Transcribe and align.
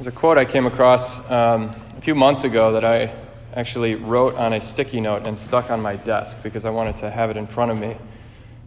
There's 0.00 0.14
a 0.14 0.18
quote 0.18 0.38
I 0.38 0.46
came 0.46 0.64
across 0.64 1.20
um, 1.30 1.76
a 1.98 2.00
few 2.00 2.14
months 2.14 2.44
ago 2.44 2.72
that 2.72 2.86
I 2.86 3.14
actually 3.52 3.96
wrote 3.96 4.34
on 4.34 4.54
a 4.54 4.60
sticky 4.62 4.98
note 4.98 5.26
and 5.26 5.38
stuck 5.38 5.70
on 5.70 5.82
my 5.82 5.96
desk 5.96 6.38
because 6.42 6.64
I 6.64 6.70
wanted 6.70 6.96
to 6.96 7.10
have 7.10 7.28
it 7.28 7.36
in 7.36 7.46
front 7.46 7.70
of 7.70 7.76
me 7.76 7.98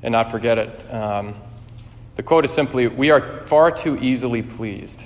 and 0.04 0.11
not 0.11 0.29
forget 0.29 0.59
it. 0.59 0.93
Um, 0.93 1.33
the 2.17 2.21
quote 2.21 2.46
is 2.46 2.54
simply 2.54 2.85
We 2.85 3.09
are 3.09 3.43
far 3.47 3.71
too 3.71 3.97
easily 3.97 4.43
pleased. 4.43 5.05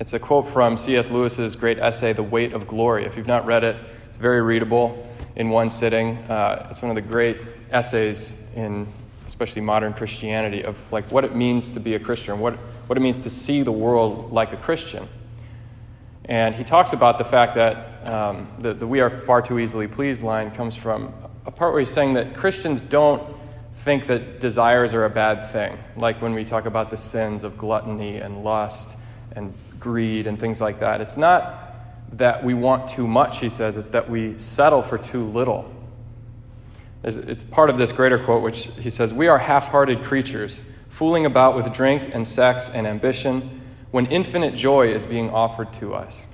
It's 0.00 0.12
a 0.12 0.18
quote 0.18 0.48
from 0.48 0.76
C.S. 0.76 1.12
Lewis's 1.12 1.54
great 1.54 1.78
essay, 1.78 2.12
The 2.12 2.24
Weight 2.24 2.52
of 2.52 2.66
Glory. 2.66 3.04
If 3.04 3.16
you've 3.16 3.28
not 3.28 3.46
read 3.46 3.62
it, 3.62 3.76
it's 4.08 4.18
very 4.18 4.42
readable 4.42 5.08
in 5.36 5.50
one 5.50 5.70
sitting. 5.70 6.16
Uh, 6.28 6.66
it's 6.68 6.82
one 6.82 6.90
of 6.90 6.96
the 6.96 7.08
great 7.08 7.38
essays 7.70 8.34
in 8.56 8.88
especially 9.26 9.62
modern 9.62 9.92
Christianity 9.92 10.62
of 10.64 10.78
like 10.92 11.10
what 11.10 11.24
it 11.24 11.34
means 11.34 11.70
to 11.70 11.80
be 11.80 11.94
a 11.94 11.98
Christian, 11.98 12.38
what, 12.38 12.54
what 12.86 12.96
it 12.96 13.00
means 13.00 13.18
to 13.18 13.30
see 13.30 13.62
the 13.62 13.72
world 13.72 14.32
like 14.32 14.52
a 14.52 14.56
Christian. 14.56 15.08
And 16.26 16.54
he 16.54 16.64
talks 16.64 16.92
about 16.92 17.18
the 17.18 17.24
fact 17.24 17.54
that 17.54 18.04
um, 18.06 18.48
the, 18.58 18.74
the 18.74 18.86
we 18.86 19.00
are 19.00 19.10
far 19.10 19.42
too 19.42 19.58
easily 19.58 19.86
pleased 19.86 20.22
line 20.22 20.50
comes 20.50 20.74
from 20.74 21.12
a 21.44 21.50
part 21.50 21.72
where 21.72 21.80
he's 21.80 21.90
saying 21.90 22.14
that 22.14 22.34
Christians 22.34 22.82
don't 22.82 23.36
think 23.74 24.06
that 24.06 24.40
desires 24.40 24.94
are 24.94 25.04
a 25.04 25.10
bad 25.10 25.46
thing, 25.46 25.78
like 25.96 26.20
when 26.20 26.34
we 26.34 26.44
talk 26.44 26.66
about 26.66 26.90
the 26.90 26.96
sins 26.96 27.44
of 27.44 27.56
gluttony 27.56 28.16
and 28.16 28.42
lust 28.42 28.96
and 29.32 29.52
greed 29.78 30.26
and 30.26 30.40
things 30.40 30.60
like 30.60 30.80
that. 30.80 31.00
It's 31.00 31.16
not 31.16 31.62
that 32.12 32.42
we 32.42 32.54
want 32.54 32.88
too 32.88 33.06
much, 33.06 33.40
he 33.40 33.48
says, 33.48 33.76
it's 33.76 33.90
that 33.90 34.08
we 34.08 34.38
settle 34.38 34.82
for 34.82 34.98
too 34.98 35.24
little. 35.26 35.70
It's 37.06 37.44
part 37.44 37.70
of 37.70 37.78
this 37.78 37.92
greater 37.92 38.18
quote, 38.18 38.42
which 38.42 38.68
he 38.80 38.90
says, 38.90 39.14
We 39.14 39.28
are 39.28 39.38
half 39.38 39.68
hearted 39.68 40.02
creatures, 40.02 40.64
fooling 40.88 41.24
about 41.24 41.54
with 41.54 41.72
drink 41.72 42.10
and 42.12 42.26
sex 42.26 42.68
and 42.68 42.84
ambition 42.84 43.62
when 43.92 44.06
infinite 44.06 44.56
joy 44.56 44.88
is 44.88 45.06
being 45.06 45.30
offered 45.30 45.72
to 45.74 45.94
us. 45.94 46.26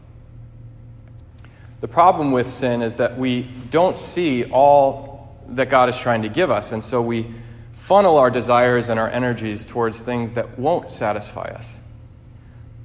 The 1.83 1.89
problem 1.89 2.33
with 2.33 2.49
sin 2.49 2.81
is 2.81 2.97
that 2.97 3.19
we 3.19 3.43
don't 3.69 3.99
see 3.99 4.45
all 4.45 5.37
that 5.49 5.69
God 5.69 5.91
is 5.91 5.99
trying 5.99 6.23
to 6.23 6.31
give 6.31 6.51
us, 6.51 6.73
and 6.73 6.83
so 6.83 7.03
we 7.03 7.35
funnel 7.73 8.17
our 8.17 8.31
desires 8.31 8.89
and 8.89 8.99
our 8.99 9.11
energies 9.11 9.67
towards 9.67 10.03
things 10.03 10.33
that 10.35 10.59
won't 10.59 10.91
satisfy 10.91 11.51
us. 11.51 11.77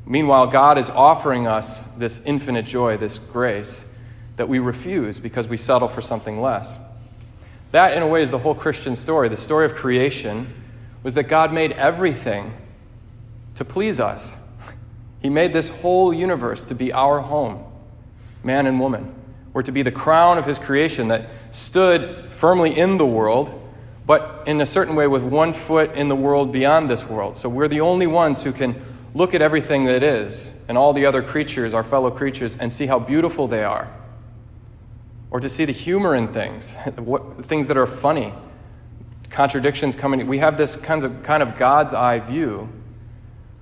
Meanwhile, 0.05 0.47
God 0.47 0.77
is 0.77 0.89
offering 0.89 1.47
us 1.47 1.83
this 1.97 2.21
infinite 2.25 2.65
joy, 2.65 2.97
this 2.97 3.17
grace, 3.17 3.85
that 4.35 4.49
we 4.49 4.59
refuse 4.59 5.19
because 5.19 5.47
we 5.47 5.57
settle 5.57 5.87
for 5.87 6.01
something 6.01 6.41
less. 6.41 6.77
That, 7.77 7.93
in 7.93 8.01
a 8.01 8.07
way, 8.07 8.23
is 8.23 8.31
the 8.31 8.39
whole 8.39 8.55
Christian 8.55 8.95
story. 8.95 9.29
The 9.29 9.37
story 9.37 9.63
of 9.67 9.75
creation 9.75 10.51
was 11.03 11.13
that 11.13 11.25
God 11.25 11.53
made 11.53 11.73
everything 11.73 12.51
to 13.53 13.63
please 13.63 13.99
us. 13.99 14.35
He 15.19 15.29
made 15.29 15.53
this 15.53 15.69
whole 15.69 16.11
universe 16.11 16.65
to 16.65 16.73
be 16.73 16.91
our 16.91 17.19
home, 17.19 17.63
man 18.43 18.65
and 18.65 18.79
woman. 18.79 19.13
We're 19.53 19.61
to 19.61 19.71
be 19.71 19.83
the 19.83 19.91
crown 19.91 20.39
of 20.39 20.45
His 20.45 20.57
creation 20.57 21.09
that 21.09 21.29
stood 21.51 22.31
firmly 22.31 22.75
in 22.75 22.97
the 22.97 23.05
world, 23.05 23.53
but 24.07 24.45
in 24.47 24.59
a 24.59 24.65
certain 24.65 24.95
way 24.95 25.05
with 25.05 25.21
one 25.21 25.53
foot 25.53 25.95
in 25.95 26.09
the 26.09 26.15
world 26.15 26.51
beyond 26.51 26.89
this 26.89 27.05
world. 27.05 27.37
So 27.37 27.47
we're 27.47 27.67
the 27.67 27.81
only 27.81 28.07
ones 28.07 28.41
who 28.41 28.53
can 28.53 28.83
look 29.13 29.35
at 29.35 29.43
everything 29.43 29.83
that 29.83 30.01
is 30.01 30.51
and 30.67 30.79
all 30.79 30.93
the 30.93 31.05
other 31.05 31.21
creatures, 31.21 31.75
our 31.75 31.83
fellow 31.83 32.09
creatures, 32.09 32.57
and 32.57 32.73
see 32.73 32.87
how 32.87 32.97
beautiful 32.97 33.47
they 33.47 33.63
are 33.63 33.87
or 35.31 35.39
to 35.39 35.49
see 35.49 35.65
the 35.65 35.73
humor 35.73 36.15
in 36.15 36.29
things, 36.29 36.75
things 37.43 37.67
that 37.67 37.77
are 37.77 37.87
funny, 37.87 38.33
contradictions 39.29 39.95
coming. 39.95 40.25
We 40.27 40.37
have 40.39 40.57
this 40.57 40.75
kind 40.75 41.03
of, 41.03 41.23
kind 41.23 41.43
of 41.43 41.57
God's 41.57 41.93
eye 41.93 42.19
view, 42.19 42.69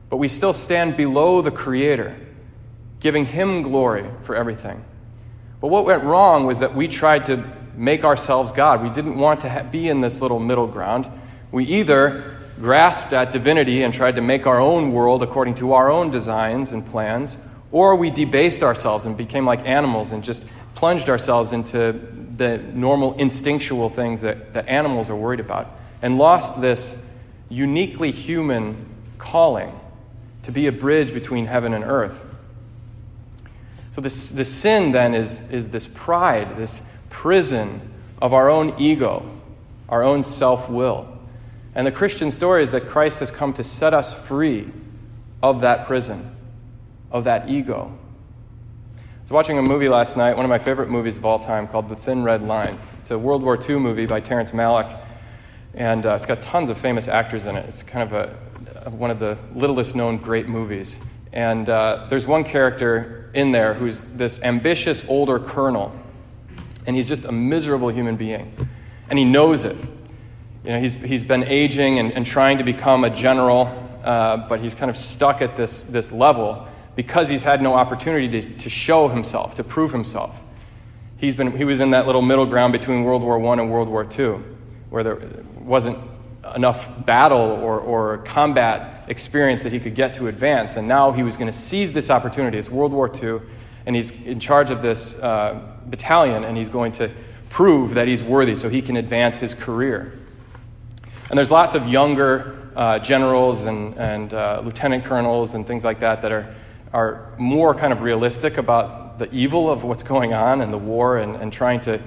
but 0.10 0.18
we 0.18 0.28
still 0.28 0.54
stand 0.54 0.96
below 0.96 1.42
the 1.42 1.52
Creator, 1.52 2.16
giving 3.00 3.26
Him 3.26 3.64
glory 3.64 4.06
for 4.24 4.36
everything. 4.36 4.84
But 5.60 5.68
what 5.70 5.86
went 5.86 6.04
wrong 6.04 6.46
was 6.46 6.60
that 6.60 6.76
we 6.76 6.88
tried 6.88 7.26
to 7.26 7.44
make 7.76 8.04
ourselves 8.04 8.52
God. 8.52 8.84
We 8.84 8.90
didn't 8.90 9.18
want 9.18 9.42
to 9.42 9.50
ha- 9.50 9.64
be 9.64 9.90
in 9.90 10.00
this 10.00 10.22
little 10.22 10.40
middle 10.40 10.68
ground. 10.68 11.10
We 11.52 11.66
either 11.66 12.36
grasped 12.62 13.14
at 13.14 13.32
divinity 13.32 13.84
and 13.84 13.94
tried 13.94 14.16
to 14.16 14.22
make 14.22 14.48
our 14.48 14.60
own 14.60 14.92
world 14.92 15.24
according 15.24 15.56
to 15.56 15.74
our 15.74 15.90
own 15.90 16.10
designs 16.10 16.72
and 16.72 16.86
plans, 16.86 17.38
or 17.72 17.96
we 17.96 18.10
debased 18.10 18.64
ourselves 18.64 19.06
and 19.06 19.18
became 19.18 19.46
like 19.46 19.66
animals 19.66 20.12
and 20.12 20.24
just 20.24 20.46
plunged 20.76 21.10
ourselves 21.10 21.54
into 21.54 21.94
the 22.36 22.58
normal 22.74 23.14
instinctual 23.14 23.90
things 23.90 24.22
that, 24.22 24.54
that 24.54 24.68
animals 24.68 25.10
are 25.10 25.16
worried 25.16 25.40
about 25.40 25.72
and 26.02 26.18
lost 26.18 26.62
this 26.62 26.96
uniquely 27.50 28.12
human 28.12 28.86
calling 29.18 29.72
to 30.44 30.52
be 30.52 30.68
a 30.68 30.72
bridge 30.72 31.14
between 31.14 31.46
heaven 31.46 31.74
and 31.74 31.84
earth. 31.84 32.26
So, 33.90 34.02
this, 34.02 34.30
the 34.30 34.44
sin 34.44 34.92
then 34.92 35.16
is, 35.16 35.42
is 35.50 35.70
this 35.70 35.88
pride, 35.88 36.58
this 36.58 36.82
prison 37.10 37.82
of 38.22 38.34
our 38.34 38.50
own 38.50 38.76
ego, 38.78 39.26
our 39.88 40.04
own 40.04 40.24
self 40.24 40.70
will. 40.70 41.08
And 41.74 41.88
the 41.88 41.92
Christian 41.92 42.30
story 42.30 42.62
is 42.62 42.72
that 42.72 42.88
Christ 42.88 43.22
has 43.22 43.32
come 43.32 43.54
to 43.54 43.64
set 43.64 43.94
us 43.94 44.14
free 44.14 44.70
of 45.42 45.62
that 45.62 45.86
prison, 45.86 46.36
of 47.12 47.24
that 47.24 47.50
ego 47.50 47.98
was 49.26 49.32
watching 49.32 49.58
a 49.58 49.62
movie 49.64 49.90
last 49.90 50.18
night, 50.18 50.36
one 50.36 50.46
of 50.46 50.50
my 50.50 50.60
favorite 50.60 50.88
movies 50.88 51.18
of 51.18 51.26
all 51.26 51.40
time, 51.40 51.68
called 51.68 51.90
The 51.90 51.96
Thin 51.96 52.22
Red 52.22 52.44
Line. 52.44 52.78
It's 53.00 53.10
a 53.10 53.18
World 53.18 53.42
War 53.42 53.58
II 53.60 53.80
movie 53.80 54.06
by 54.06 54.20
Terrence 54.20 54.52
Malick, 54.52 54.96
and 55.74 56.06
uh, 56.06 56.14
it's 56.14 56.28
got 56.28 56.44
tons 56.44 56.70
of 56.70 56.78
famous 56.78 57.08
actors 57.08 57.48
in 57.48 57.56
it. 57.56 57.66
It's 57.66 57.82
kind 57.82 58.08
of 58.08 58.14
a, 58.86 58.92
one 58.92 59.10
of 59.10 59.18
the 59.18 59.36
littlest 59.56 59.96
known 59.96 60.18
great 60.18 60.48
movies. 60.48 61.00
And 61.34 61.68
uh, 61.68 62.06
there's 62.08 62.28
one 62.28 62.44
character 62.44 63.32
in 63.34 63.52
there 63.52 63.74
who's 63.74 64.04
this 64.04 64.40
ambitious 64.44 65.04
older 65.08 65.40
colonel, 65.40 65.92
and 66.86 66.96
he's 66.96 67.08
just 67.08 67.26
a 67.26 67.32
miserable 67.32 67.90
human 67.90 68.18
being. 68.18 68.54
And 69.10 69.18
he 69.18 69.26
knows 69.26 69.66
it. 69.66 69.76
You 70.64 70.70
know, 70.70 70.80
he's, 70.80 70.94
he's 70.94 71.24
been 71.24 71.46
aging 71.46 71.98
and, 71.98 72.14
and 72.14 72.28
trying 72.28 72.60
to 72.60 72.64
become 72.64 73.04
a 73.04 73.10
general, 73.10 73.74
uh, 74.04 74.38
but 74.48 74.60
he's 74.60 74.76
kind 74.76 74.92
of 74.92 74.96
stuck 74.96 75.42
at 75.42 75.58
this, 75.58 75.84
this 75.84 76.12
level 76.12 76.68
because 76.96 77.30
he's 77.30 77.44
had 77.44 77.62
no 77.62 77.74
opportunity 77.74 78.30
to, 78.30 78.58
to 78.58 78.70
show 78.70 79.08
himself, 79.08 79.56
to 79.56 79.64
prove 79.64 79.92
himself. 79.92 80.40
He's 81.18 81.36
been, 81.36 81.56
he 81.56 81.64
was 81.64 81.80
in 81.80 81.92
that 81.92 82.06
little 82.06 82.22
middle 82.22 82.46
ground 82.46 82.74
between 82.74 83.04
World 83.04 83.22
War 83.22 83.44
I 83.44 83.54
and 83.62 83.72
World 83.72 83.90
War 83.90 84.08
II, 84.18 84.40
where 84.90 85.04
there 85.04 85.20
wasn't 85.60 85.98
enough 86.56 87.06
battle 87.06 87.40
or, 87.40 87.80
or 87.80 88.20
combat 88.20 89.06
experience 89.08 89.64
that 89.64 89.72
he 89.72 89.80
could 89.80 89.96
get 89.96 90.14
to 90.16 90.28
advance. 90.28 90.76
And 90.76 90.88
now 90.88 91.12
he 91.12 91.24
was 91.24 91.38
going 91.38 91.52
to 91.52 91.58
seize 91.58 91.92
this 91.92 92.10
opportunity. 92.10 92.58
It's 92.58 92.70
World 92.70 92.92
War 92.92 93.12
II, 93.14 93.40
and 93.86 93.96
he's 93.96 94.12
in 94.12 94.40
charge 94.40 94.72
of 94.72 94.82
this 94.82 95.16
uh, 95.16 95.62
battalion, 95.86 96.44
and 96.44 96.58
he's 96.58 96.70
going 96.70 96.92
to 96.94 97.12
prove 97.50 97.94
that 97.94 98.08
he's 98.08 98.24
worthy 98.24 98.56
so 98.56 98.70
he 98.70 98.82
can 98.82 98.98
advance 98.98 99.40
his 99.40 99.54
career. 99.54 100.20
And 101.30 101.38
there's 101.38 101.52
lots 101.52 101.76
of 101.76 101.88
younger 101.88 102.70
uh, 102.76 103.00
generals 103.00 103.66
and, 103.66 103.96
and 103.98 104.34
uh, 104.34 104.62
lieutenant 104.64 105.06
colonels 105.06 105.54
and 105.54 105.66
things 105.66 105.84
like 105.84 106.02
that 106.02 106.22
that 106.22 106.32
are 106.32 106.54
are 106.96 107.30
more 107.38 107.76
kind 107.76 107.92
of 107.92 108.02
realistic 108.02 108.58
about 108.58 109.20
the 109.20 109.30
evil 109.36 109.70
of 109.70 109.84
what's 109.84 110.02
going 110.02 110.34
on 110.34 110.62
and 110.62 110.72
the 110.72 110.78
war 110.78 111.18
and, 111.18 111.36
and 111.36 111.52
trying 111.52 111.82
to 111.82 112.02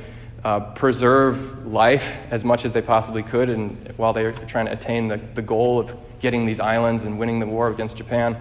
uh, 0.44 0.60
preserve 0.72 1.66
life 1.66 2.16
as 2.30 2.42
much 2.42 2.64
as 2.64 2.72
they 2.72 2.80
possibly 2.80 3.22
could 3.22 3.50
and 3.50 3.92
while 3.98 4.14
they're 4.14 4.32
trying 4.32 4.64
to 4.64 4.72
attain 4.72 5.06
the, 5.06 5.18
the 5.34 5.42
goal 5.42 5.78
of 5.78 5.94
getting 6.20 6.46
these 6.46 6.58
islands 6.58 7.04
and 7.04 7.18
winning 7.18 7.38
the 7.38 7.46
war 7.46 7.68
against 7.68 7.98
Japan. 7.98 8.34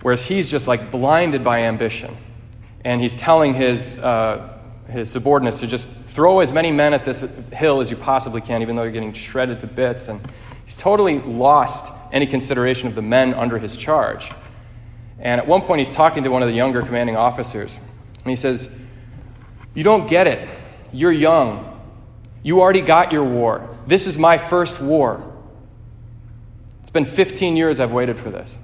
Whereas 0.00 0.24
he's 0.24 0.50
just 0.50 0.66
like 0.66 0.90
blinded 0.90 1.44
by 1.44 1.64
ambition. 1.64 2.16
And 2.82 3.02
he's 3.02 3.14
telling 3.14 3.52
his, 3.52 3.98
uh, 3.98 4.58
his 4.88 5.10
subordinates 5.10 5.60
to 5.60 5.66
just 5.66 5.90
throw 6.06 6.40
as 6.40 6.50
many 6.50 6.72
men 6.72 6.94
at 6.94 7.04
this 7.04 7.20
hill 7.52 7.82
as 7.82 7.90
you 7.90 7.98
possibly 7.98 8.40
can, 8.40 8.62
even 8.62 8.74
though 8.74 8.84
you're 8.84 8.92
getting 8.92 9.12
shredded 9.12 9.60
to 9.60 9.66
bits. 9.66 10.08
And 10.08 10.18
he's 10.64 10.78
totally 10.78 11.20
lost 11.20 11.92
any 12.10 12.24
consideration 12.24 12.88
of 12.88 12.94
the 12.94 13.02
men 13.02 13.34
under 13.34 13.58
his 13.58 13.76
charge. 13.76 14.32
And 15.18 15.40
at 15.40 15.46
one 15.46 15.62
point, 15.62 15.78
he's 15.78 15.92
talking 15.92 16.24
to 16.24 16.30
one 16.30 16.42
of 16.42 16.48
the 16.48 16.54
younger 16.54 16.82
commanding 16.82 17.16
officers. 17.16 17.78
And 18.22 18.30
he 18.30 18.36
says, 18.36 18.68
You 19.74 19.82
don't 19.82 20.08
get 20.08 20.26
it. 20.26 20.48
You're 20.92 21.12
young. 21.12 21.72
You 22.42 22.60
already 22.60 22.80
got 22.80 23.12
your 23.12 23.24
war. 23.24 23.76
This 23.86 24.06
is 24.06 24.18
my 24.18 24.38
first 24.38 24.80
war. 24.80 25.32
It's 26.80 26.90
been 26.90 27.04
15 27.04 27.56
years 27.56 27.80
I've 27.80 27.92
waited 27.92 28.18
for 28.18 28.30
this. 28.30 28.58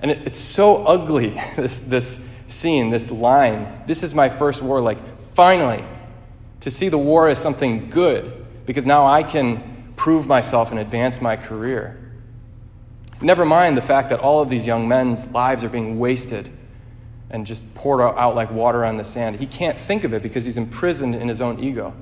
And 0.00 0.10
it, 0.10 0.26
it's 0.26 0.38
so 0.38 0.84
ugly, 0.84 1.30
this, 1.56 1.80
this 1.80 2.18
scene, 2.46 2.90
this 2.90 3.10
line. 3.10 3.82
This 3.86 4.02
is 4.02 4.14
my 4.14 4.28
first 4.28 4.62
war. 4.62 4.80
Like, 4.80 4.98
finally, 5.34 5.84
to 6.60 6.70
see 6.70 6.88
the 6.88 6.98
war 6.98 7.28
as 7.28 7.38
something 7.38 7.90
good, 7.90 8.46
because 8.66 8.86
now 8.86 9.06
I 9.06 9.22
can 9.22 9.92
prove 9.96 10.26
myself 10.26 10.70
and 10.70 10.78
advance 10.78 11.20
my 11.20 11.36
career. 11.36 12.03
Never 13.24 13.46
mind 13.46 13.74
the 13.74 13.82
fact 13.82 14.10
that 14.10 14.20
all 14.20 14.42
of 14.42 14.50
these 14.50 14.66
young 14.66 14.86
men's 14.86 15.26
lives 15.28 15.64
are 15.64 15.70
being 15.70 15.98
wasted 15.98 16.50
and 17.30 17.46
just 17.46 17.74
poured 17.74 18.02
out 18.02 18.34
like 18.34 18.50
water 18.50 18.84
on 18.84 18.98
the 18.98 19.04
sand. 19.04 19.36
He 19.36 19.46
can't 19.46 19.78
think 19.78 20.04
of 20.04 20.12
it 20.12 20.22
because 20.22 20.44
he's 20.44 20.58
imprisoned 20.58 21.14
in 21.14 21.26
his 21.26 21.40
own 21.40 21.58
ego. 21.58 21.94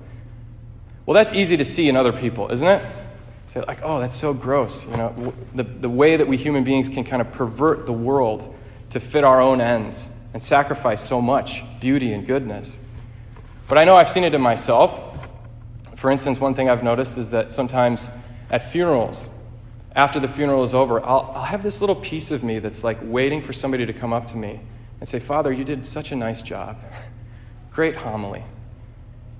Well, 1.06 1.14
that's 1.14 1.32
easy 1.32 1.56
to 1.56 1.64
see 1.64 1.88
in 1.88 1.94
other 1.94 2.12
people, 2.12 2.50
isn't 2.50 2.66
it? 2.66 2.84
Say, 3.46 3.62
like, 3.68 3.78
oh, 3.84 4.00
that's 4.00 4.16
so 4.16 4.34
gross. 4.34 4.84
You 4.86 4.96
know, 4.96 5.34
the, 5.54 5.62
the 5.62 5.88
way 5.88 6.16
that 6.16 6.26
we 6.26 6.36
human 6.36 6.64
beings 6.64 6.88
can 6.88 7.04
kind 7.04 7.22
of 7.22 7.30
pervert 7.30 7.86
the 7.86 7.92
world 7.92 8.52
to 8.90 8.98
fit 8.98 9.22
our 9.22 9.40
own 9.40 9.60
ends 9.60 10.08
and 10.34 10.42
sacrifice 10.42 11.00
so 11.00 11.20
much 11.20 11.62
beauty 11.78 12.12
and 12.14 12.26
goodness. 12.26 12.80
But 13.68 13.78
I 13.78 13.84
know 13.84 13.94
I've 13.94 14.10
seen 14.10 14.24
it 14.24 14.34
in 14.34 14.40
myself. 14.40 15.00
For 15.94 16.10
instance, 16.10 16.40
one 16.40 16.54
thing 16.54 16.68
I've 16.68 16.82
noticed 16.82 17.16
is 17.16 17.30
that 17.30 17.52
sometimes 17.52 18.10
at 18.50 18.72
funerals, 18.72 19.28
after 19.94 20.18
the 20.18 20.28
funeral 20.28 20.64
is 20.64 20.74
over, 20.74 21.04
I'll, 21.04 21.32
I'll 21.34 21.42
have 21.42 21.62
this 21.62 21.80
little 21.80 21.96
piece 21.96 22.30
of 22.30 22.42
me 22.42 22.58
that's 22.58 22.82
like 22.82 22.98
waiting 23.02 23.42
for 23.42 23.52
somebody 23.52 23.84
to 23.86 23.92
come 23.92 24.12
up 24.12 24.26
to 24.28 24.36
me 24.36 24.60
and 25.00 25.08
say, 25.08 25.18
Father, 25.18 25.52
you 25.52 25.64
did 25.64 25.84
such 25.84 26.12
a 26.12 26.16
nice 26.16 26.42
job. 26.42 26.78
Great 27.72 27.96
homily. 27.96 28.42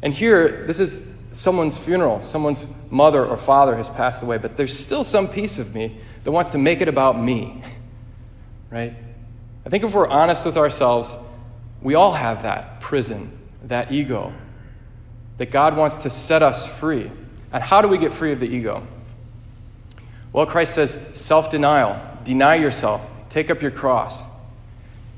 And 0.03 0.13
here, 0.13 0.67
this 0.67 0.81
is 0.81 1.07
someone's 1.33 1.79
funeral. 1.79 2.21
Someone's 2.23 2.67
mother 2.91 3.25
or 3.25 3.39
father 3.39 3.77
has 3.77 3.89
passed 3.89 4.23
away, 4.23 4.39
but 4.39 4.57
there's 4.57 4.77
still 4.77 5.05
some 5.05 5.29
piece 5.29 5.59
of 5.59 5.75
me 5.75 5.99
that 6.25 6.33
wants 6.33 6.51
to 6.51 6.59
make 6.59 6.81
it 6.81 6.89
about 6.89 7.19
me. 7.19 7.63
Right? 8.71 8.97
I 9.67 9.69
think 9.69 9.85
if 9.85 9.93
we're 9.93 10.09
honest 10.09 10.47
with 10.47 10.57
ourselves, 10.57 11.19
we 11.83 11.95
all 11.95 12.13
have 12.13 12.45
that 12.45 12.81
prison, 12.81 13.31
that 13.65 13.93
ego, 13.93 14.33
that 15.37 15.51
God 15.51 15.77
wants 15.77 15.99
to 15.99 16.09
set 16.09 16.43
us 16.43 16.67
free. 16.67 17.11
And 17.53 17.63
how 17.63 17.83
do 17.83 17.89
we 17.89 17.99
get 17.99 18.15
free 18.15 18.33
of 18.33 18.41
the 18.41 18.47
ego? 18.47 18.87
Well, 20.33 20.47
Christ 20.47 20.75
says 20.75 20.99
self 21.13 21.51
denial, 21.51 22.01
deny 22.25 22.55
yourself, 22.55 23.07
take 23.29 23.51
up 23.51 23.61
your 23.61 23.71
cross. 23.71 24.25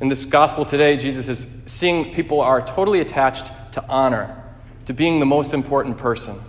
In 0.01 0.09
this 0.09 0.25
gospel 0.25 0.65
today, 0.65 0.97
Jesus 0.97 1.29
is 1.29 1.47
seeing 1.67 2.13
people 2.13 2.41
are 2.41 2.61
totally 2.61 3.01
attached 3.01 3.53
to 3.73 3.85
honor, 3.89 4.43
to 4.87 4.93
being 4.93 5.21
the 5.21 5.27
most 5.27 5.55
important 5.55 5.97
person. 5.97 6.41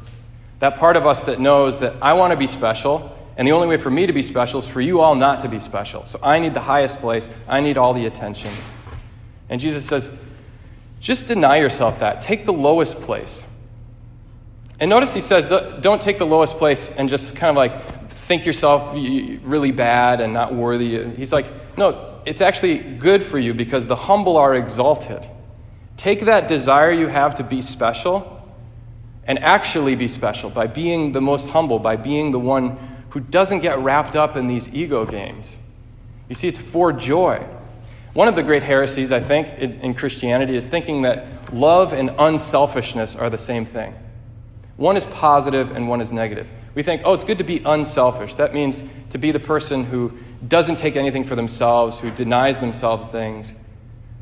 That 0.60 0.78
part 0.78 0.98
of 0.98 1.06
us 1.06 1.24
that 1.26 1.40
knows 1.40 1.80
that 1.82 1.96
I 2.02 2.14
want 2.14 2.32
to 2.32 2.38
be 2.38 2.48
special, 2.48 3.16
and 3.38 3.48
the 3.48 3.52
only 3.52 3.68
way 3.68 3.78
for 3.78 3.92
me 3.92 4.08
to 4.08 4.14
be 4.14 4.24
special 4.24 4.62
is 4.62 4.68
for 4.68 4.82
you 4.82 5.00
all 5.00 5.14
not 5.14 5.42
to 5.42 5.50
be 5.50 5.60
special. 5.60 6.06
So 6.06 6.20
I 6.24 6.40
need 6.40 6.54
the 6.54 6.62
highest 6.62 7.00
place, 7.00 7.30
I 7.48 7.62
need 7.62 7.78
all 7.78 7.94
the 7.94 8.08
attention. 8.08 8.52
And 9.50 9.62
Jesus 9.62 9.86
says, 9.86 10.10
just 11.00 11.28
deny 11.28 11.58
yourself 11.58 12.00
that. 12.00 12.22
Take 12.22 12.46
the 12.46 12.54
lowest 12.54 13.00
place. 13.02 13.46
And 14.80 14.90
notice 14.90 15.14
he 15.14 15.22
says, 15.22 15.48
don't 15.82 16.02
take 16.02 16.18
the 16.18 16.26
lowest 16.26 16.58
place 16.58 16.90
and 16.90 17.08
just 17.08 17.36
kind 17.36 17.50
of 17.50 17.56
like 17.56 17.95
think 18.25 18.45
yourself 18.45 18.92
really 18.94 19.72
bad 19.72 20.19
and 20.19 20.33
not 20.33 20.54
worthy. 20.54 21.06
He's 21.12 21.31
like, 21.31 21.77
no, 21.77 22.22
it's 22.25 22.42
actually 22.42 22.80
good 22.80 23.22
for 23.22 23.38
you 23.38 23.54
because 23.54 23.86
the 23.86 23.95
humble 23.95 24.38
are 24.38 24.56
exalted. 24.56 25.27
Take 25.95 26.22
that 26.22 26.48
desire 26.48 26.92
you 26.92 27.07
have 27.07 27.36
to 27.36 27.44
be 27.44 27.62
special 27.62 28.31
and 29.27 29.38
actually 29.39 29.95
be 29.95 30.07
special 30.07 30.50
by 30.50 30.66
being 30.66 31.12
the 31.12 31.22
most 31.22 31.50
humble, 31.50 31.77
by 31.77 31.95
being 31.95 32.31
the 32.31 32.39
one 32.39 32.77
who 33.10 33.19
doesn't 33.19 33.60
get 33.60 33.77
wrapped 33.80 34.16
up 34.16 34.36
in 34.36 34.48
these 34.48 34.74
ego 34.74 35.06
games. 35.06 35.60
You 36.27 36.36
see, 36.36 36.48
it's 36.48 36.60
for 36.60 36.92
joy. 36.92 37.45
One 38.13 38.27
of 38.27 38.36
the 38.36 38.44
great 38.44 38.63
heresies, 38.63 39.12
I 39.12 39.19
think, 39.19 39.48
in, 39.60 39.94
Christianity 39.94 40.56
is 40.56 40.68
thinking 40.68 41.04
that 41.04 41.54
love 41.54 41.94
and 41.94 42.12
unselfishness 42.18 43.16
are 43.16 43.30
the 43.30 43.38
same 43.38 43.66
thing. 43.66 43.94
One 44.77 44.98
is 44.98 45.06
positive 45.06 45.75
and 45.75 45.88
one 45.88 46.01
is 46.01 46.12
negative. 46.12 46.50
We 46.75 46.83
think, 46.83 47.01
oh, 47.06 47.13
it's 47.13 47.24
good 47.24 47.38
to 47.38 47.44
be 47.44 47.62
unselfish. 47.66 48.36
That 48.36 48.54
means 48.54 48.83
to 49.12 49.18
be 49.18 49.31
the 49.31 49.39
person 49.39 49.86
who 49.86 50.12
doesn't 50.45 50.77
take 50.77 50.95
anything 50.95 51.24
for 51.24 51.36
themselves, 51.36 52.00
who 52.00 52.12
denies 52.12 52.60
themselves 52.60 53.07
things. 53.07 53.54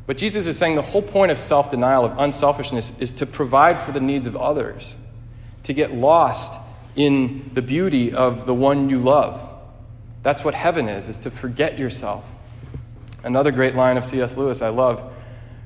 But 0.06 0.18
Jesus 0.18 0.46
is 0.46 0.58
saying 0.58 0.76
the 0.76 0.82
whole 0.82 1.02
point 1.02 1.32
of 1.32 1.40
self 1.40 1.70
denial, 1.70 2.06
of 2.06 2.20
unselfishness, 2.20 2.94
is 3.00 3.14
to 3.14 3.26
provide 3.26 3.82
for 3.82 3.92
the 3.92 4.00
needs 4.00 4.28
of 4.28 4.36
others, 4.36 4.96
to 5.64 5.74
get 5.74 5.94
lost 5.94 6.60
in 6.96 7.50
the 7.54 7.62
beauty 7.62 8.14
of 8.14 8.46
the 8.46 8.54
one 8.54 8.90
you 8.90 9.00
love. 9.00 9.50
That's 10.22 10.44
what 10.44 10.54
heaven 10.54 10.88
is, 10.88 11.10
is 11.10 11.18
to 11.20 11.32
forget 11.32 11.80
yourself. 11.80 12.24
Another 13.24 13.52
great 13.52 13.76
line 13.76 13.98
of 13.98 14.06
C.S. 14.06 14.38
Lewis 14.38 14.62
I 14.62 14.70
love 14.70 15.12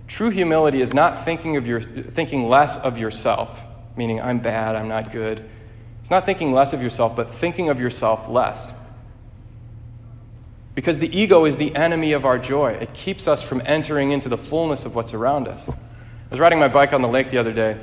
true 0.07 0.29
humility 0.29 0.81
is 0.81 0.93
not 0.93 1.25
thinking, 1.25 1.57
of 1.57 1.67
your, 1.67 1.81
thinking 1.81 2.47
less 2.47 2.77
of 2.77 2.97
yourself, 2.97 3.61
meaning 3.97 4.21
I'm 4.21 4.39
bad, 4.39 4.75
I'm 4.75 4.87
not 4.87 5.11
good. 5.11 5.47
It's 6.07 6.11
not 6.11 6.25
thinking 6.25 6.53
less 6.53 6.71
of 6.71 6.81
yourself, 6.81 7.17
but 7.17 7.33
thinking 7.33 7.67
of 7.67 7.81
yourself 7.81 8.29
less. 8.29 8.73
Because 10.73 10.99
the 10.99 11.13
ego 11.13 11.43
is 11.43 11.57
the 11.57 11.75
enemy 11.75 12.13
of 12.13 12.23
our 12.23 12.39
joy. 12.39 12.71
It 12.79 12.93
keeps 12.93 13.27
us 13.27 13.41
from 13.41 13.61
entering 13.65 14.11
into 14.11 14.29
the 14.29 14.37
fullness 14.37 14.85
of 14.85 14.95
what's 14.95 15.13
around 15.13 15.49
us. 15.49 15.67
I 15.67 15.73
was 16.31 16.39
riding 16.39 16.59
my 16.59 16.69
bike 16.69 16.93
on 16.93 17.01
the 17.01 17.09
lake 17.09 17.29
the 17.29 17.39
other 17.39 17.51
day. 17.51 17.77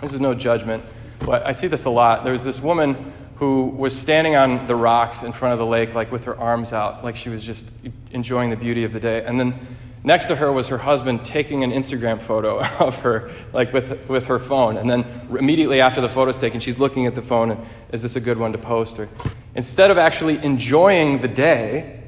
This 0.00 0.14
is 0.14 0.20
no 0.20 0.34
judgment, 0.34 0.84
but 1.18 1.44
I 1.44 1.50
see 1.50 1.66
this 1.66 1.84
a 1.84 1.90
lot. 1.90 2.22
There 2.22 2.32
was 2.32 2.44
this 2.44 2.60
woman 2.60 3.12
who 3.34 3.64
was 3.64 3.98
standing 3.98 4.36
on 4.36 4.68
the 4.68 4.76
rocks 4.76 5.24
in 5.24 5.32
front 5.32 5.52
of 5.52 5.58
the 5.58 5.66
lake, 5.66 5.96
like 5.96 6.12
with 6.12 6.22
her 6.26 6.38
arms 6.38 6.72
out, 6.72 7.02
like 7.02 7.16
she 7.16 7.28
was 7.28 7.42
just 7.42 7.72
enjoying 8.12 8.50
the 8.50 8.56
beauty 8.56 8.84
of 8.84 8.92
the 8.92 9.00
day. 9.00 9.24
And 9.24 9.40
then 9.40 9.58
next 10.04 10.26
to 10.26 10.36
her 10.36 10.52
was 10.52 10.68
her 10.68 10.78
husband 10.78 11.24
taking 11.24 11.64
an 11.64 11.70
Instagram 11.70 12.20
photo 12.20 12.62
of 12.78 12.96
her, 13.00 13.30
like 13.52 13.72
with, 13.72 14.08
with 14.08 14.26
her 14.26 14.38
phone. 14.38 14.76
And 14.76 14.88
then 14.88 15.04
immediately 15.38 15.80
after 15.80 16.00
the 16.00 16.08
photo's 16.08 16.38
taken, 16.38 16.60
she's 16.60 16.78
looking 16.78 17.06
at 17.06 17.14
the 17.14 17.22
phone 17.22 17.52
and, 17.52 17.66
is 17.92 18.02
this 18.02 18.16
a 18.16 18.20
good 18.20 18.38
one 18.38 18.52
to 18.52 18.58
post? 18.58 18.98
Or 18.98 19.08
instead 19.54 19.90
of 19.90 19.98
actually 19.98 20.42
enjoying 20.44 21.20
the 21.20 21.28
day, 21.28 22.02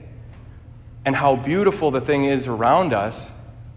and 1.04 1.14
how 1.14 1.36
beautiful 1.36 1.90
the 1.90 2.00
thing 2.00 2.24
is 2.24 2.48
around 2.48 2.92
us, 2.92 3.30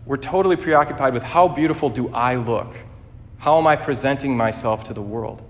we're 0.05 0.17
totally 0.17 0.55
preoccupied 0.55 1.13
with 1.13 1.23
how 1.23 1.47
beautiful 1.47 1.89
do 1.89 2.09
I 2.09 2.35
look? 2.35 2.73
How 3.39 3.57
am 3.57 3.67
I 3.67 3.75
presenting 3.75 4.37
myself 4.37 4.85
to 4.85 4.93
the 4.93 5.01
world? 5.01 5.43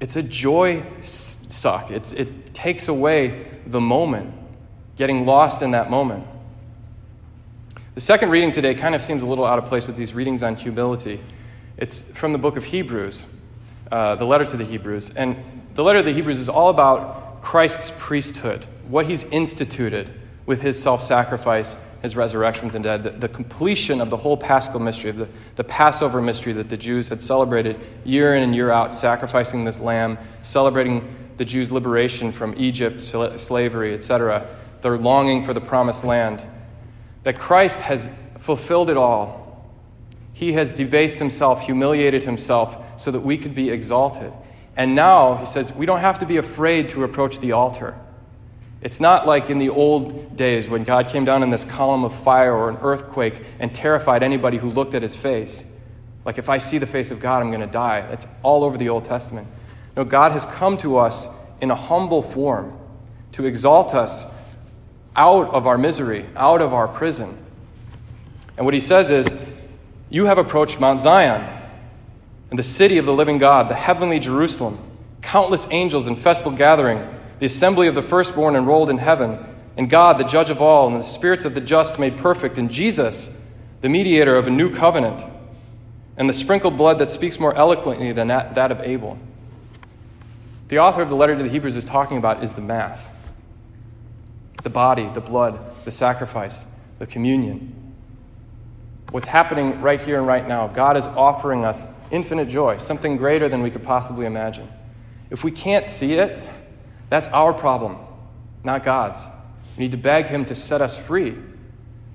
It's 0.00 0.16
a 0.16 0.22
joy 0.22 0.84
suck. 1.00 1.90
It's, 1.90 2.12
it 2.12 2.52
takes 2.52 2.88
away 2.88 3.46
the 3.66 3.80
moment, 3.80 4.34
getting 4.96 5.24
lost 5.24 5.62
in 5.62 5.70
that 5.70 5.90
moment. 5.90 6.26
The 7.94 8.00
second 8.00 8.30
reading 8.30 8.50
today 8.50 8.74
kind 8.74 8.96
of 8.96 9.02
seems 9.02 9.22
a 9.22 9.26
little 9.26 9.46
out 9.46 9.60
of 9.60 9.66
place 9.66 9.86
with 9.86 9.94
these 9.94 10.14
readings 10.14 10.42
on 10.42 10.56
humility. 10.56 11.20
It's 11.76 12.02
from 12.02 12.32
the 12.32 12.38
book 12.38 12.56
of 12.56 12.64
Hebrews, 12.64 13.24
uh, 13.92 14.16
the 14.16 14.24
letter 14.24 14.44
to 14.46 14.56
the 14.56 14.64
Hebrews. 14.64 15.10
And 15.10 15.36
the 15.74 15.84
letter 15.84 16.00
to 16.00 16.04
the 16.04 16.12
Hebrews 16.12 16.40
is 16.40 16.48
all 16.48 16.70
about 16.70 17.40
Christ's 17.40 17.92
priesthood, 17.96 18.66
what 18.88 19.06
he's 19.06 19.22
instituted 19.22 20.10
with 20.44 20.60
his 20.60 20.82
self 20.82 21.02
sacrifice, 21.02 21.76
his 22.02 22.16
resurrection 22.16 22.68
from 22.68 22.82
the 22.82 22.88
dead, 22.88 23.04
the, 23.04 23.10
the, 23.10 23.28
completion 23.28 24.00
of 24.00 24.10
the 24.10 24.16
whole 24.16 24.36
paschal 24.36 24.80
mystery, 24.80 25.10
of 25.10 25.16
the, 25.16 25.28
the 25.54 25.62
Passover 25.62 26.20
mystery 26.20 26.52
that 26.54 26.68
the 26.68 26.76
Jews 26.76 27.10
had 27.10 27.22
celebrated 27.22 27.78
year 28.04 28.34
in 28.34 28.42
and 28.42 28.56
year 28.56 28.72
out, 28.72 28.92
sacrificing 28.92 29.64
this 29.64 29.78
lamb, 29.78 30.18
celebrating 30.42 31.14
the 31.36 31.44
Jews' 31.44 31.70
liberation 31.70 32.32
from 32.32 32.54
Egypt, 32.56 33.00
slavery, 33.00 33.94
etc., 33.94 34.48
their 34.80 34.98
longing 34.98 35.44
for 35.44 35.54
the 35.54 35.60
promised 35.60 36.02
land. 36.02 36.44
That 37.24 37.38
Christ 37.38 37.80
has 37.80 38.08
fulfilled 38.38 38.90
it 38.90 38.96
all. 38.96 39.64
He 40.32 40.52
has 40.54 40.72
debased 40.72 41.18
himself, 41.18 41.62
humiliated 41.62 42.24
himself, 42.24 42.76
so 43.00 43.10
that 43.10 43.20
we 43.20 43.36
could 43.38 43.54
be 43.54 43.70
exalted. 43.70 44.32
And 44.76 44.94
now, 44.94 45.36
he 45.36 45.46
says, 45.46 45.72
we 45.72 45.86
don't 45.86 46.00
have 46.00 46.18
to 46.20 46.26
be 46.26 46.36
afraid 46.36 46.88
to 46.90 47.04
approach 47.04 47.38
the 47.38 47.52
altar. 47.52 47.94
It's 48.80 49.00
not 49.00 49.26
like 49.26 49.48
in 49.48 49.58
the 49.58 49.70
old 49.70 50.36
days 50.36 50.68
when 50.68 50.84
God 50.84 51.08
came 51.08 51.24
down 51.24 51.42
in 51.42 51.50
this 51.50 51.64
column 51.64 52.04
of 52.04 52.14
fire 52.14 52.52
or 52.52 52.68
an 52.68 52.76
earthquake 52.82 53.40
and 53.58 53.74
terrified 53.74 54.22
anybody 54.22 54.58
who 54.58 54.70
looked 54.70 54.94
at 54.94 55.02
his 55.02 55.16
face. 55.16 55.64
Like, 56.24 56.38
if 56.38 56.48
I 56.48 56.58
see 56.58 56.78
the 56.78 56.86
face 56.86 57.10
of 57.10 57.20
God, 57.20 57.40
I'm 57.40 57.48
going 57.48 57.60
to 57.60 57.66
die. 57.66 58.00
That's 58.02 58.26
all 58.42 58.64
over 58.64 58.76
the 58.76 58.88
Old 58.88 59.04
Testament. 59.04 59.46
No, 59.96 60.04
God 60.04 60.32
has 60.32 60.44
come 60.46 60.76
to 60.78 60.98
us 60.98 61.28
in 61.60 61.70
a 61.70 61.74
humble 61.74 62.22
form 62.22 62.76
to 63.32 63.46
exalt 63.46 63.94
us 63.94 64.26
out 65.16 65.48
of 65.50 65.66
our 65.66 65.78
misery, 65.78 66.26
out 66.36 66.60
of 66.60 66.72
our 66.72 66.88
prison. 66.88 67.36
And 68.56 68.64
what 68.64 68.74
he 68.74 68.80
says 68.80 69.10
is, 69.10 69.34
You 70.10 70.26
have 70.26 70.38
approached 70.38 70.80
Mount 70.80 71.00
Zion 71.00 71.60
and 72.50 72.58
the 72.58 72.62
city 72.62 72.98
of 72.98 73.06
the 73.06 73.12
living 73.12 73.38
God, 73.38 73.68
the 73.68 73.74
heavenly 73.74 74.18
Jerusalem, 74.18 74.78
countless 75.22 75.66
angels 75.70 76.06
in 76.06 76.16
festal 76.16 76.52
gathering 76.52 77.14
the 77.38 77.46
assembly 77.46 77.88
of 77.88 77.94
the 77.94 78.02
firstborn 78.02 78.56
enrolled 78.56 78.90
in 78.90 78.98
heaven, 78.98 79.44
and 79.76 79.90
God, 79.90 80.18
the 80.18 80.24
judge 80.24 80.50
of 80.50 80.62
all, 80.62 80.86
and 80.86 80.96
the 80.96 81.02
spirits 81.02 81.44
of 81.44 81.54
the 81.54 81.60
just 81.60 81.98
made 81.98 82.16
perfect, 82.16 82.58
and 82.58 82.70
Jesus, 82.70 83.28
the 83.80 83.88
mediator 83.88 84.36
of 84.36 84.46
a 84.46 84.50
new 84.50 84.72
covenant, 84.72 85.24
and 86.16 86.28
the 86.28 86.32
sprinkled 86.32 86.76
blood 86.76 86.98
that 87.00 87.10
speaks 87.10 87.40
more 87.40 87.54
eloquently 87.54 88.12
than 88.12 88.28
that 88.28 88.70
of 88.70 88.80
Abel. 88.80 89.18
The 90.68 90.78
author 90.78 91.02
of 91.02 91.08
the 91.08 91.16
letter 91.16 91.36
to 91.36 91.42
the 91.42 91.48
Hebrews 91.48 91.76
is 91.76 91.84
talking 91.84 92.16
about 92.16 92.42
is 92.42 92.54
the 92.54 92.60
Mass 92.60 93.08
the 94.64 94.70
body, 94.70 95.08
the 95.14 95.20
blood, 95.20 95.60
the 95.84 95.92
sacrifice, 95.92 96.66
the 96.98 97.06
communion. 97.06 97.94
What's 99.12 99.28
happening 99.28 99.80
right 99.80 100.00
here 100.00 100.18
and 100.18 100.26
right 100.26 100.46
now, 100.46 100.66
God 100.66 100.96
is 100.96 101.06
offering 101.06 101.64
us 101.64 101.86
infinite 102.10 102.48
joy, 102.48 102.78
something 102.78 103.16
greater 103.16 103.48
than 103.48 103.62
we 103.62 103.70
could 103.70 103.84
possibly 103.84 104.26
imagine. 104.26 104.68
If 105.30 105.44
we 105.44 105.50
can't 105.50 105.86
see 105.86 106.14
it, 106.14 106.42
that's 107.10 107.28
our 107.28 107.52
problem, 107.52 107.98
not 108.64 108.82
God's. 108.82 109.26
We 109.76 109.84
need 109.84 109.92
to 109.92 109.96
beg 109.96 110.26
Him 110.26 110.44
to 110.46 110.54
set 110.54 110.82
us 110.82 110.96
free. 110.96 111.36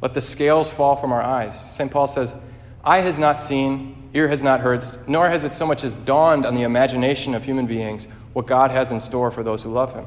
Let 0.01 0.13
the 0.13 0.21
scales 0.21 0.69
fall 0.69 0.95
from 0.95 1.11
our 1.11 1.21
eyes. 1.21 1.73
St. 1.73 1.91
Paul 1.91 2.07
says, 2.07 2.35
Eye 2.83 2.99
has 2.99 3.19
not 3.19 3.37
seen, 3.37 4.09
ear 4.13 4.27
has 4.27 4.41
not 4.41 4.61
heard, 4.61 4.83
nor 5.07 5.29
has 5.29 5.43
it 5.43 5.53
so 5.53 5.65
much 5.65 5.83
as 5.83 5.93
dawned 5.93 6.45
on 6.45 6.55
the 6.55 6.63
imagination 6.63 7.35
of 7.35 7.43
human 7.43 7.67
beings 7.67 8.07
what 8.33 8.47
God 8.47 8.71
has 8.71 8.91
in 8.91 8.99
store 8.99 9.31
for 9.31 9.43
those 9.43 9.61
who 9.63 9.71
love 9.71 9.93
Him. 9.93 10.05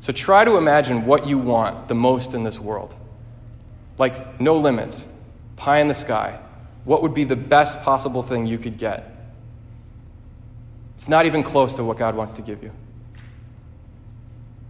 So 0.00 0.12
try 0.12 0.44
to 0.44 0.56
imagine 0.56 1.04
what 1.04 1.26
you 1.26 1.38
want 1.38 1.88
the 1.88 1.94
most 1.94 2.34
in 2.34 2.42
this 2.42 2.58
world. 2.58 2.94
Like 3.98 4.40
no 4.40 4.56
limits, 4.56 5.06
pie 5.56 5.78
in 5.78 5.88
the 5.88 5.94
sky. 5.94 6.38
What 6.84 7.02
would 7.02 7.12
be 7.12 7.24
the 7.24 7.36
best 7.36 7.82
possible 7.82 8.22
thing 8.22 8.46
you 8.46 8.58
could 8.58 8.78
get? 8.78 9.14
It's 10.94 11.08
not 11.08 11.26
even 11.26 11.42
close 11.42 11.74
to 11.74 11.84
what 11.84 11.98
God 11.98 12.14
wants 12.14 12.32
to 12.34 12.42
give 12.42 12.62
you. 12.62 12.72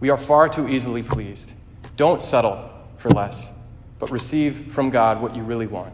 We 0.01 0.09
are 0.09 0.17
far 0.17 0.49
too 0.49 0.67
easily 0.67 1.03
pleased. 1.03 1.53
Don't 1.95 2.21
settle 2.21 2.69
for 2.97 3.09
less, 3.09 3.51
but 3.99 4.11
receive 4.11 4.73
from 4.73 4.89
God 4.89 5.21
what 5.21 5.35
you 5.35 5.43
really 5.43 5.67
want. 5.67 5.93